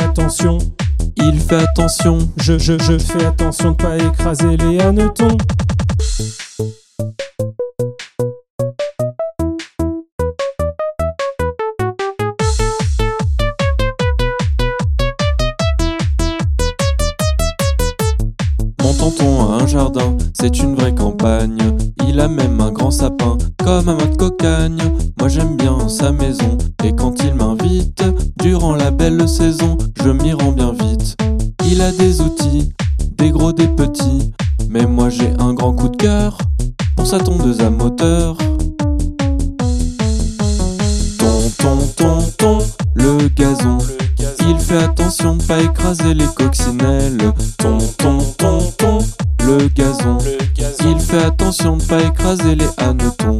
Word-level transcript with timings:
attention. 0.00 0.58
Il 1.16 1.38
fait 1.40 1.56
attention. 1.56 2.18
Je, 2.40 2.58
je, 2.58 2.78
je 2.78 2.98
fais 2.98 3.24
attention 3.26 3.72
de 3.72 3.76
pas 3.76 3.96
écraser 3.96 4.56
les 4.56 4.80
hannetons. 4.80 5.36
Mon 18.82 18.94
tonton 18.94 19.50
a 19.50 19.62
un 19.62 19.66
jardin, 19.66 20.16
c'est 20.32 20.58
une 20.60 20.74
vraie 20.76 20.94
campagne. 20.94 21.76
Il 22.06 22.20
a 22.20 22.28
même 22.28 22.60
un 22.60 22.70
grand 22.72 22.90
sapin, 22.90 23.36
comme 23.62 23.88
un 23.88 23.96
mât 23.96 24.06
de 24.06 24.16
cocagne. 24.16 24.82
Moi 25.18 25.28
j'aime 25.28 25.56
bien 25.56 25.88
sa 25.88 26.10
maison, 26.10 26.56
belle 29.10 29.28
saison, 29.28 29.78
je 30.02 30.10
m'y 30.10 30.34
rends 30.34 30.52
bien 30.52 30.72
vite. 30.72 31.16
Il 31.64 31.80
a 31.80 31.92
des 31.92 32.20
outils, 32.20 32.72
des 33.16 33.30
gros, 33.30 33.52
des 33.52 33.68
petits, 33.68 34.32
mais 34.68 34.84
moi 34.84 35.08
j'ai 35.08 35.30
un 35.38 35.54
grand 35.54 35.72
coup 35.72 35.88
de 35.88 35.96
cœur 35.96 36.36
pour 36.94 37.06
sa 37.06 37.18
tondeuse 37.18 37.60
à 37.60 37.70
moteur. 37.70 38.36
Ton, 41.18 41.50
ton, 41.58 41.78
ton, 41.96 42.22
ton, 42.36 42.58
le 42.94 43.28
gazon. 43.28 43.78
Il 44.46 44.58
fait 44.58 44.82
attention 44.82 45.36
de 45.36 45.42
pas 45.44 45.60
écraser 45.60 46.12
les 46.12 46.26
coccinelles. 46.26 47.32
Ton, 47.56 47.78
ton, 47.96 48.18
ton, 48.36 48.58
ton, 48.76 48.98
le 49.44 49.68
gazon. 49.68 50.18
Il 50.84 51.00
fait 51.00 51.24
attention 51.24 51.78
de 51.78 51.84
pas 51.84 52.02
écraser 52.02 52.54
les 52.54 52.68
hannetons. 52.76 53.38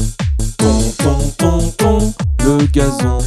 Ton, 0.56 0.80
ton, 0.98 1.18
ton, 1.36 1.58
ton, 1.76 2.14
le 2.44 2.64
gazon. 2.66 3.18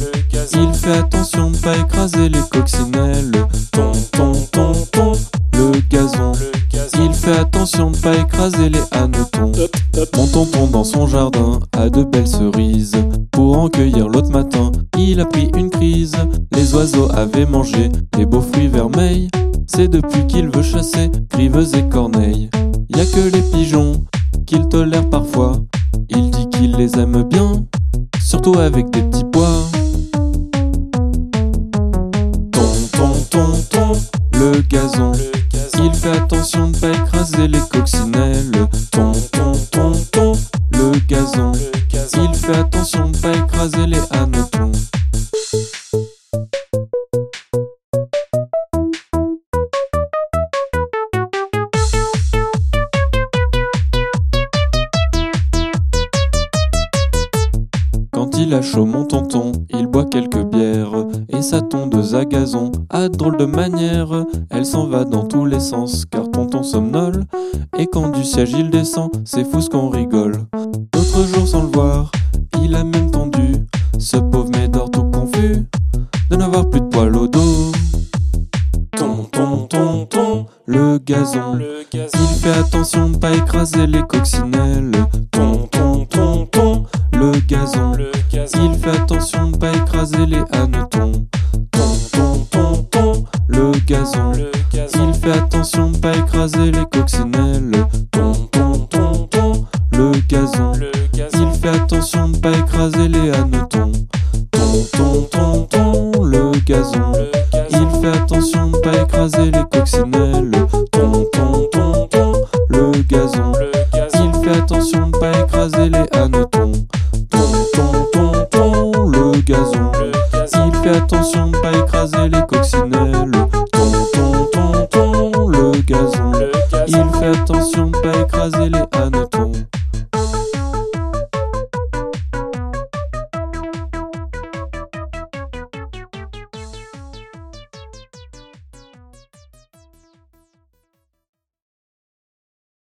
Il 0.54 0.74
fait 0.74 0.98
attention 0.98 1.41
pas 1.62 1.76
écraser 1.76 2.28
les 2.28 2.40
coccinelles. 2.50 3.30
Ton, 3.70 3.92
ton, 4.12 4.32
ton, 4.50 4.72
ton, 4.90 5.12
le 5.52 5.80
gazon. 5.88 6.32
Il 7.04 7.14
fait 7.14 7.38
attention 7.38 7.90
de 7.90 7.96
pas 7.98 8.16
écraser 8.16 8.68
les 8.68 8.80
hannetons. 8.90 9.52
Mon 10.16 10.26
tonton 10.26 10.66
dans 10.66 10.84
son 10.84 11.06
jardin 11.06 11.60
a 11.76 11.88
de 11.88 12.02
belles 12.02 12.26
cerises. 12.26 12.96
Pour 13.30 13.58
en 13.58 13.68
cueillir 13.68 14.08
l'autre 14.08 14.30
matin, 14.30 14.72
il 14.98 15.20
a 15.20 15.24
pris 15.24 15.50
une 15.56 15.70
crise. 15.70 16.16
Les 16.52 16.74
oiseaux 16.74 17.08
avaient 17.12 17.46
mangé 17.46 17.90
les 18.18 18.26
beaux 18.26 18.40
fruits 18.40 18.68
vermeils. 18.68 19.28
C'est 19.66 19.88
depuis 19.88 20.26
qu'il 20.26 20.48
veut 20.48 20.62
chasser 20.62 21.10
grives 21.30 21.74
et 21.74 21.88
corneilles. 21.88 22.50
Y 22.88 23.00
a 23.00 23.06
que 23.06 23.34
les 23.34 23.42
pigeons 23.42 24.04
qu'il 24.46 24.68
tolère 24.68 25.08
parfois. 25.08 25.52
Il 26.08 26.30
dit 26.30 26.48
qu'il 26.50 26.76
les 26.76 26.98
aime 26.98 27.22
bien, 27.22 27.64
surtout 28.20 28.58
avec 28.58 28.90
des 28.90 29.02
il 58.52 58.56
a 58.56 58.60
chaud, 58.60 58.84
mon 58.84 59.06
tonton, 59.06 59.52
il 59.70 59.86
boit 59.86 60.04
quelques 60.04 60.44
bières. 60.44 61.06
Et 61.30 61.40
sa 61.40 61.62
tondeuse 61.62 62.14
à 62.14 62.26
gazon 62.26 62.70
a 62.90 63.08
drôle 63.08 63.38
de 63.38 63.46
manière. 63.46 64.26
Elle 64.50 64.66
s'en 64.66 64.88
va 64.88 65.04
dans 65.04 65.24
tous 65.24 65.46
les 65.46 65.58
sens, 65.58 66.04
car 66.04 66.30
tonton 66.30 66.62
somnole. 66.62 67.24
Et 67.78 67.86
quand 67.86 68.10
du 68.10 68.22
siège 68.22 68.52
il 68.52 68.68
descend, 68.68 69.10
c'est 69.24 69.50
fou 69.50 69.62
ce 69.62 69.70
qu'on 69.70 69.88
rigole. 69.88 70.36
D'autres 70.92 71.26
jours 71.28 71.48
sans 71.48 71.62
le 71.62 71.70
voir, 71.70 72.12
il 72.62 72.74
a 72.74 72.84
même 72.84 73.10
tendu. 73.10 73.54
Ce 73.98 74.18
pauvre 74.18 74.50
médor 74.50 74.90
tout 74.90 75.04
confus, 75.04 75.64
de 76.30 76.36
n'avoir 76.36 76.68
plus 76.68 76.80
de 76.80 76.86
poils 76.88 77.16
au 77.16 77.26
dos. 77.26 77.72
Ton, 78.98 79.24
ton, 79.32 79.66
ton, 79.66 80.04
ton, 80.04 80.46
le 80.66 80.98
gazon. 80.98 81.58
Il 81.94 82.36
fait 82.42 82.58
attention 82.58 83.08
de 83.08 83.16
pas 83.16 83.32
écraser 83.32 83.86
les 83.86 84.02
coccinelles. 84.02 84.92
Il 94.04 95.14
fait 95.14 95.30
attention 95.30 95.92
pas 95.92 96.16
écraser 96.16 96.72
les 96.72 96.84
coccinelles. 96.86 97.86